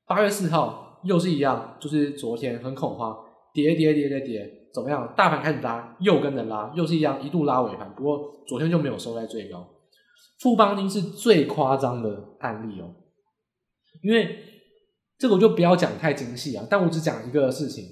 [0.06, 3.16] 八月四号又是一样，就是昨天很恐慌，
[3.52, 5.12] 跌跌跌跌跌，怎么样？
[5.16, 7.92] 大盘开始拉，又跟着拉，又是一样，一度拉尾盘。
[7.94, 9.68] 不过昨天就没有收在最高。
[10.40, 12.94] 富邦金是最夸张的案例哦，
[14.02, 14.38] 因为
[15.18, 17.84] 这个我就不要讲太精细啊，但我只讲一个事情。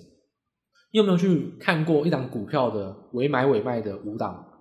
[0.92, 4.55] 你有没有去看过一档股票的尾买尾卖的五档？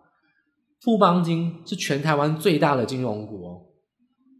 [0.86, 3.65] 富邦金是全台湾最大的金融股哦，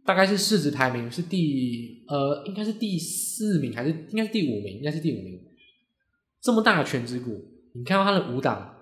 [0.04, 4.78] 大概是市值排名是第呃，应该是第四名还是应该是第五名？
[4.78, 5.40] 应该是第五名。
[6.40, 7.32] 这么大的权值股，
[7.74, 8.72] 你看到它的五档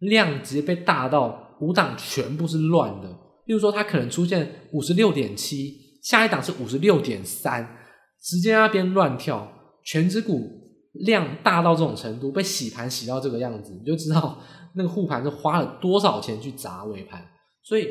[0.00, 3.08] 量直接被大到五档全部是乱的。
[3.46, 7.78] 例如说，它可能出现五十六点七，下一档是五十六点三，
[8.20, 9.50] 直接那边乱跳。
[9.82, 10.65] 权值股
[11.00, 14.38] 量大到这种程度，被洗盘洗到这个样子，你就知道。
[14.78, 17.26] 那个护盘是花了多少钱去砸尾盘？
[17.62, 17.88] 所以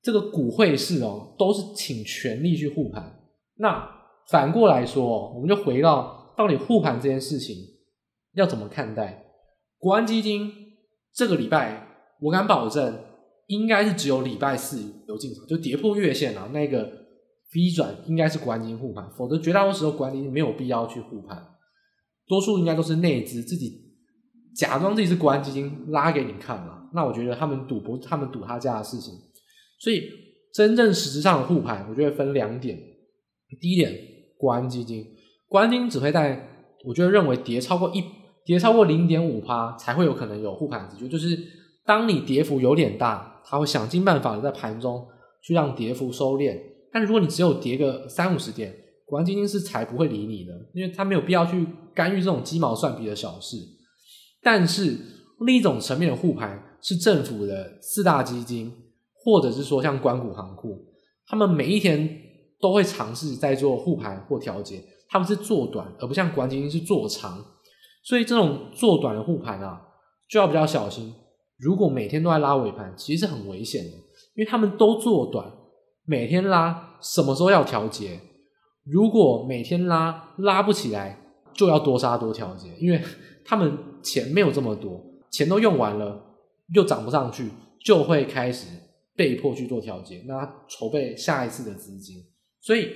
[0.00, 3.14] 这个股汇市哦，都是请全力去护盘。
[3.56, 3.86] 那
[4.30, 7.54] 反过来说，我们就回到到底护盘这件事情
[8.32, 9.22] 要怎么看待？
[9.78, 10.50] 国安基金
[11.12, 11.86] 这个礼拜，
[12.22, 12.98] 我敢保证
[13.48, 16.84] 应该是只有礼拜四有进场，就跌破月线啊，那个
[17.54, 21.36] V 转应该是国安基金护盘，否则绝大多数时候国安基金没有必要去护盘，
[22.28, 23.86] 多数应该都是内资自己。
[24.54, 29.14] 假装自己是国安基金拉给你看嘛，那我觉得他们赌博，他们赌他家的事情。
[29.80, 30.02] 所以
[30.52, 32.76] 真正实质上的护盘，我觉得分两点。
[33.60, 33.92] 第一点，
[34.36, 35.06] 国安基金，
[35.48, 36.48] 国安基金只会在
[36.84, 38.02] 我觉得认为跌超过一
[38.44, 41.38] 跌超过零点五趴才会有可能有护盘机会，就是
[41.84, 45.06] 当你跌幅有点大，他会想尽办法的在盘中
[45.42, 46.58] 去让跌幅收敛。
[46.92, 48.74] 但如果你只有跌个三五十点，
[49.08, 53.56] 国安基金是才不会理你的，因为他没有必要去干预这种鸡毛蒜皮的小事。
[54.42, 54.98] 但是
[55.40, 58.70] 另一种层面的护盘是政府的四大基金，
[59.24, 60.84] 或者是说像官股行库，
[61.26, 62.08] 他们每一天
[62.60, 67.42] 都会尝试在做护盘或调节，他们是做短，而不像国安基金是做长，
[68.04, 69.80] 所以这种做短的护盘啊，
[70.28, 71.14] 就要比较小心。
[71.56, 73.90] 如果每天都在拉尾盘，其实是很危险的，
[74.36, 75.50] 因为他们都做短，
[76.04, 78.20] 每天拉，什么时候要调节？
[78.90, 81.18] 如果每天拉拉不起来，
[81.52, 83.00] 就要多杀多调节，因为。
[83.50, 86.22] 他们钱没有这么多，钱都用完了，
[86.74, 87.48] 又涨不上去，
[87.82, 88.66] 就会开始
[89.16, 92.16] 被迫去做调节，那筹备下一次的资金。
[92.60, 92.90] 所以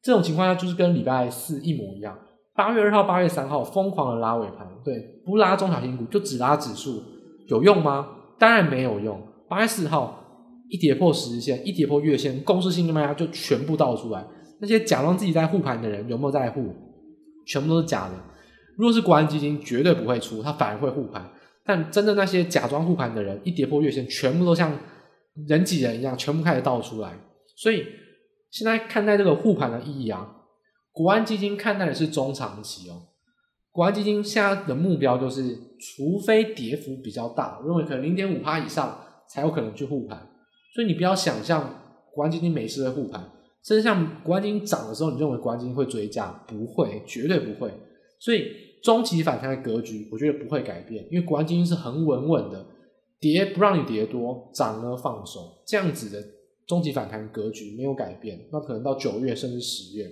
[0.00, 2.16] 这种情况下就是跟礼拜四一模一样，
[2.54, 7.02] 八月二号、八月三号疯狂的拉尾盘，对，不拉中小型股就只拉指数，
[7.48, 8.08] 有用吗？
[8.38, 9.20] 当然没有用。
[9.48, 10.24] 八月四号
[10.68, 14.24] 一跌破十日线，一跌破月线，共识性的卖压就全部倒出来。
[14.60, 16.74] 那些假装自己在护盘的人有没有在护？
[17.46, 18.14] 全部都是假的。
[18.76, 21.30] 如果是国安基金，绝对不会出，他反而会护盘。
[21.64, 24.72] 但真的那些假装护盘的人，一跌破月线，全部都像
[25.46, 27.12] 人挤人一样，全部开始倒出来。
[27.56, 27.84] 所以
[28.50, 30.26] 现在看待这个护盘的意义啊，
[30.92, 33.02] 国安基金看待的是中长期哦。
[33.70, 40.18] 国安基金现在的目标就是，除非跌幅比较大，我认为可能零点五趴以上才有可能去护盘。
[40.74, 43.30] 所以你不要想象国安基金每次会护盘，
[43.68, 46.32] 甚至像国安基金涨的时候，你认为国安基金会追加？
[46.48, 47.70] 不会，绝对不会。
[48.18, 48.66] 所以。
[48.80, 52.64] 中期反弹的格局，我觉得不会改变，因为国安基金是很稳稳的，
[53.18, 56.24] 跌不让你跌多，涨呢放手，这样子的
[56.64, 58.38] 中期反弹格局没有改变。
[58.52, 60.08] 那可能到九月甚至十月，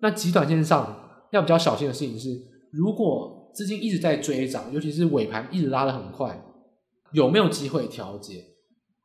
[0.00, 2.36] 那极短线上要比较小心的事情是，
[2.72, 6.44] 如果资金一直在追涨，尤其是尾盘一直拉得很快，
[7.12, 8.42] 有没有机会调节？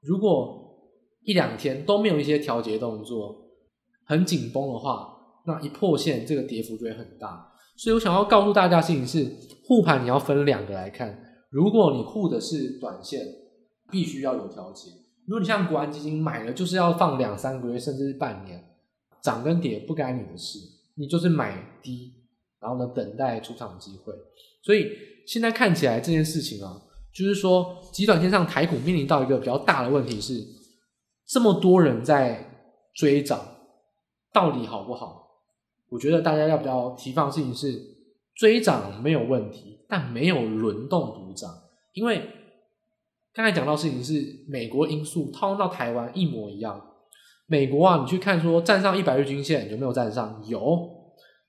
[0.02, 0.76] 如果
[1.24, 3.51] 一两天都没有一些调节动作，
[4.12, 5.08] 很紧绷的话，
[5.46, 7.50] 那一破线，这个跌幅就会很大。
[7.78, 9.26] 所以我想要告诉大家的事情是，
[9.64, 11.18] 护盘你要分两个来看。
[11.50, 13.26] 如果你护的是短线，
[13.90, 14.92] 必须要有调节。
[15.26, 18.62] 如果你像国安基金买了，就是要放两三个月，甚至是半年，
[19.24, 20.60] 涨跟跌不该你的事，
[20.98, 22.14] 你就是买低，
[22.60, 24.14] 然后呢等待出场机会。
[24.62, 24.92] 所以
[25.26, 26.82] 现在看起来这件事情啊，
[27.14, 30.46] 就是说，极短线上台股面临到一个比较大的问题是，
[31.26, 32.46] 这么多人在
[32.94, 33.40] 追涨，
[34.34, 35.28] 到底好不好？
[35.90, 37.80] 我觉得大家要比较提防的事情是，
[38.36, 41.50] 追涨没有问题，但没有轮动补涨，
[41.94, 42.30] 因为
[43.34, 46.82] 刚才讲到事情是美国因素套用到台湾一模一样。
[47.46, 50.42] 美国啊，你去看说站上一百日均线有没有站上？
[50.46, 50.90] 有，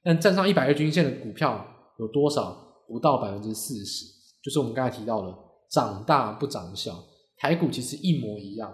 [0.03, 1.65] 但站上一百日均线的股票
[1.99, 2.59] 有多少？
[2.89, 4.05] 不到百分之四十，
[4.43, 5.35] 就是我们刚才提到的
[5.71, 6.93] 涨大不涨小。
[7.39, 8.71] 台股其实一模一样，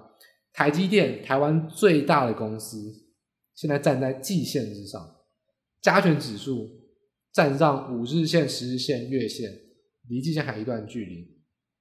[0.52, 2.92] 台积电台湾最大的公司，
[3.58, 5.16] 现在站在季线之上，
[5.82, 6.70] 加权指数
[7.32, 9.50] 站上五日线、十日线、月线，
[10.08, 11.26] 离季线还一段距离。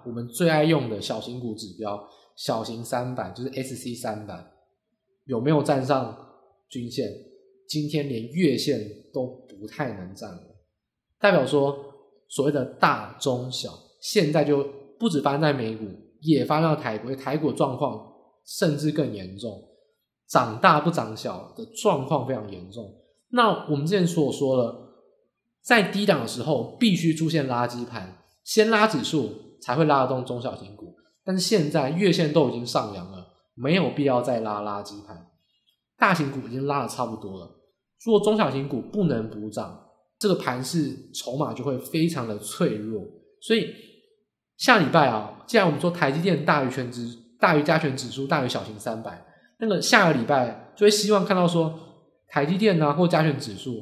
[0.03, 2.03] 我们最爱用的小型股指标，
[2.35, 4.43] 小型三百就是 SC 三百。
[5.25, 6.17] 有没有站上
[6.67, 7.11] 均线？
[7.67, 8.81] 今天连月线
[9.13, 10.55] 都不太能站了，
[11.19, 11.77] 代表说
[12.27, 15.85] 所谓的大中小，现在就不止发生在美股，
[16.21, 17.13] 也发生在台股。
[17.13, 18.11] 台股状况
[18.43, 19.66] 甚至更严重，
[20.29, 22.95] 长大不长小的状况非常严重。
[23.29, 24.93] 那我们之前所说了，
[25.61, 30.95] 在低档的时候必须出现垃圾盘，先拉指数才会拉得动中小型股。
[31.23, 33.25] 但是现在月线都已经上扬了。
[33.59, 35.31] 没有必要再拉垃圾盘，
[35.97, 37.59] 大型股已经拉的差不多了。
[38.05, 39.83] 如果中小型股不能补涨，
[40.19, 43.03] 这个盘势筹码就会非常的脆弱。
[43.41, 43.73] 所以
[44.57, 49.25] 下礼拜啊，既然我们说台积电大于全值，大于加权指数，大于小型三百，
[49.59, 51.77] 那个下个礼拜就会希望看到说
[52.27, 53.75] 台积电啊或加权指数，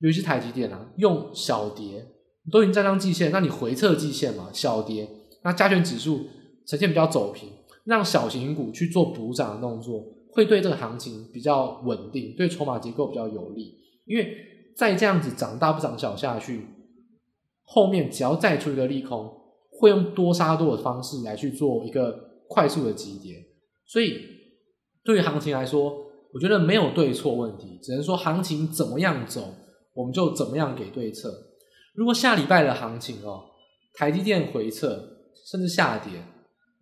[0.00, 2.06] 尤其是台积电啊，用小跌
[2.50, 5.08] 都已经站上季线，那你回测季线嘛，小跌，
[5.44, 6.26] 那加权指数
[6.66, 7.48] 呈现比较走平。
[7.84, 13.76] 让小型股去做补涨的动作，会对这个行情比较稳定，对筹码结构比较有利。
[14.06, 14.36] 因为
[14.76, 16.64] 再这样子涨大不涨小下去，
[17.64, 19.28] 后面只要再出一个利空，
[19.72, 23.44] 会用多杀多的方式来去做一个快速的急跌。
[23.84, 24.20] 所以
[25.04, 25.94] 对于行情来说，
[26.32, 29.54] 我觉得没有对错问题，只能说行情怎么样走，
[29.94, 31.30] 我们就怎么样给对策。
[31.94, 33.44] 如果下礼拜的行情哦，
[33.94, 34.88] 台积电回撤
[35.50, 36.12] 甚至下跌。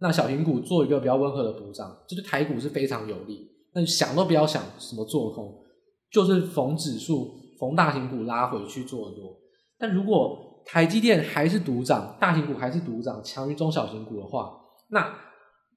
[0.03, 3.51] 那小型股做一个比较温和的补涨，这对台股是非常有利。
[3.75, 5.63] 那想都不要想什么做空，
[6.11, 9.37] 就是逢指数、逢大型股拉回去做多。
[9.79, 14.51] 但如果台积电还是独涨，大型股还是独涨，强于中小型股的话，
[14.89, 15.15] 那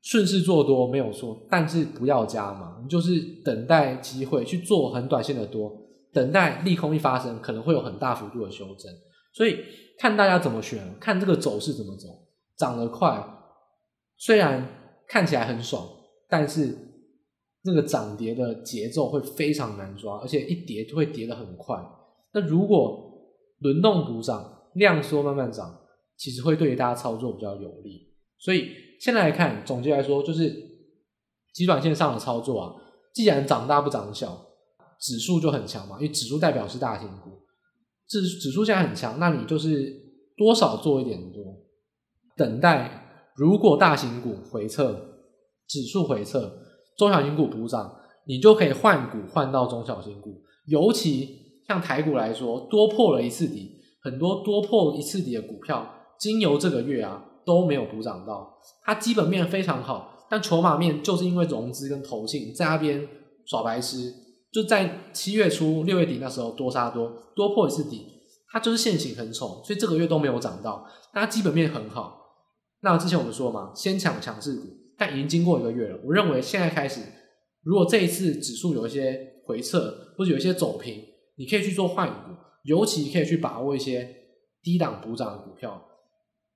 [0.04, 5.72] 顺势做多没有错，但是不要加码，你就是等待机会去做很短线的多，
[6.12, 8.92] 等待利空一发生，可能会有很大幅度的修正。
[9.34, 9.58] 所以
[9.98, 12.10] 看大家怎么选，看这个走势怎么走，
[12.58, 13.26] 涨得快。
[14.18, 14.68] 虽然
[15.08, 15.88] 看起来很爽，
[16.30, 16.78] 但是
[17.64, 21.82] 那个涨跌的节奏会非常难抓，而且一跌就会跌得很快。
[22.34, 23.10] 那如果
[23.60, 25.80] 轮动补涨，量缩慢慢涨，
[26.18, 28.12] 其实会对大家操作比较有利。
[28.38, 28.68] 所以
[29.04, 30.50] 现在来看，总结来说，就是
[31.54, 32.74] 极短线上的操作啊，
[33.14, 34.46] 既然涨大不涨小，
[34.98, 37.32] 指数就很强嘛，因为指数代表是大型股，
[38.08, 39.94] 指指数现在很强，那你就是
[40.38, 41.44] 多少做一点多，
[42.38, 43.34] 等待。
[43.36, 44.94] 如果大型股回撤，
[45.68, 46.64] 指数回撤，
[46.98, 47.94] 中小型股补涨，
[48.26, 50.42] 你就可以换股换到中小型股。
[50.68, 58.60] 尤其像台股来说，多破了一次底，很多多破一次底的股票，经由这个月啊都没有补涨到。
[58.84, 63.08] 它基本面非常好，但筹码面就是因为融资跟投信在那边
[63.46, 64.14] 耍白痴，
[64.52, 68.06] 就在七月初六月底那时候多杀多，多破一次底，
[68.52, 70.86] 它就是线型很丑，所以这个月都没有涨到。
[71.14, 72.20] 但它基本面很好。
[72.82, 76.00] 那之前我们说嘛，先抢强势股，但已经经过一个月了。
[76.06, 77.02] 我认为现在开始，
[77.64, 81.02] 如果这一次指数有一些回撤，或者有一些走平，
[81.38, 82.32] 你可以去做换股，
[82.64, 84.08] 尤其可以去把握一些
[84.62, 85.82] 低档补涨的股票，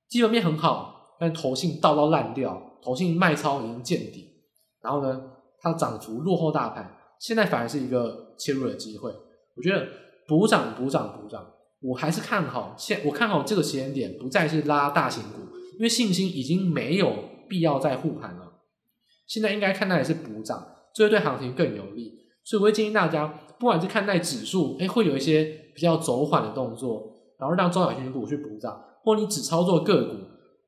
[0.09, 4.43] 基本面很好，但投信倒到烂掉，投信卖超已经见底，
[4.81, 5.21] 然后呢，
[5.59, 9.11] 它涨幅落后大盘，现在反而是一个切入的机会。
[9.55, 9.87] 我觉得
[10.27, 11.45] 补涨补涨补涨，
[11.81, 15.41] 我还是看好现，我看好这个时间点不再是拉大型股。
[15.73, 17.13] 因为信心已经没有
[17.47, 18.61] 必要再护盘了，
[19.27, 22.17] 现在应该看待的是补涨，这会对行情更有利。
[22.43, 23.27] 所以我会建议大家，
[23.59, 25.43] 不管是看待指数，诶会有一些
[25.75, 30.17] 比较走缓的动作，然后让中小型股去补涨，或你只操作个股，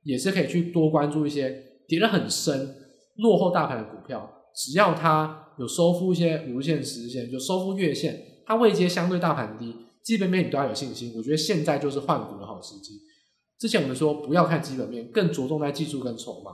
[0.03, 2.73] 也是可以去多关注一些跌得很深、
[3.17, 9.75] 落后大盘的股票，只要它有收复一些五日线、十日线，就收复月线，它位阶相对大盘低，
[10.05, 11.11] 基本面你都要有信心。
[11.17, 12.93] 我觉得现在就是换股的好时机。
[13.59, 16.51] 之前我们说不要看基本面，更着重在技术跟筹码。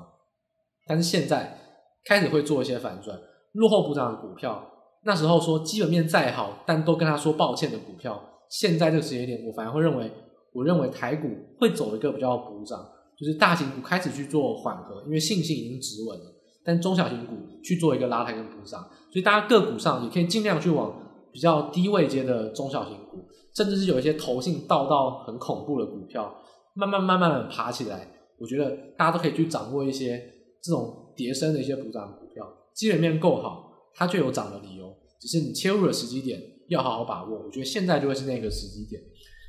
[0.87, 1.55] 但是现在
[2.03, 3.15] 开始会做一些反转，
[3.51, 4.71] 落后补涨的股票，
[5.03, 10.11] 那时候说基本面再好，但都跟他说抱歉的股票，现在这个时间点，我反而会认为，
[10.55, 11.29] 我认为台股
[11.59, 12.89] 会走一个比较补涨。
[13.17, 16.25] 就是大型股开始去做缓和，因为信心已经止稳了，
[16.65, 17.33] 但中小型股
[17.63, 21.01] 去做一个拉抬跟补涨，所以大家个股上也可以尽量去往
[21.31, 23.25] 比较低位阶的中小型股，
[23.55, 26.43] 甚至是有一些投信倒到很恐怖的股票，
[26.73, 28.05] 慢慢慢慢的爬起来。
[28.37, 30.21] 我觉得大家都可以去掌握一些
[30.61, 36.37] 这种跌升的一些补涨股票，基本面够好，它就有涨的理由，只是你切入的时机点
[36.67, 37.43] 要好好把握。
[37.45, 39.01] 我觉得现在就会是那个时机点。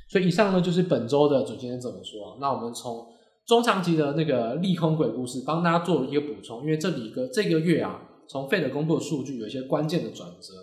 [0.07, 2.37] 所以以上呢就是本周的准先生怎么说。
[2.39, 3.07] 那我们从
[3.45, 10.53] 中长期的那个利空鬼故事帮大家做一个补充，因为这里个这个月啊，从 Fed 公布的数据有一些关键的转折，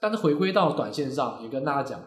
[0.00, 2.00] 但是回归到短线上，也跟大家讲，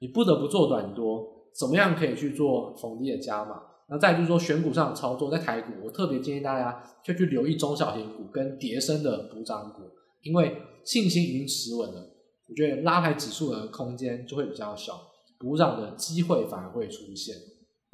[0.00, 1.24] 你不得不做短多，
[1.56, 3.62] 怎么样可以去做逢低的加码？
[3.90, 9.82] 那再就是说选股上的操作，在台股，我特别建议大家就去留意中小型股跟叠升的补涨股，
[10.22, 12.00] 因为信心已经持稳了，
[12.48, 15.00] 我觉得拉抬指数的空间就会比较小，
[15.38, 17.34] 补涨的机会反而会出现。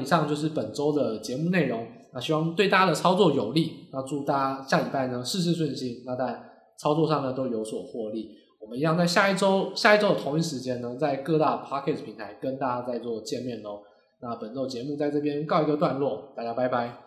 [0.02, 6.42] 以上就是本周的节目内容，那希望对大家的操作有利，那祝大家下礼拜呢事事顺心，那在
[6.78, 8.30] 操作上呢都有所获利。
[8.60, 13.82] 我们一样在下一周下一周的同一时间呢，在各大 Pocket 平台跟大家再做见面喽。
[14.20, 17.03] 那本周节目在这边告一个段落，大家拜拜。